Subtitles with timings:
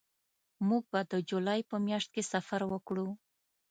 [0.67, 3.07] موږ به د جولای په میاشت کې سفر وکړو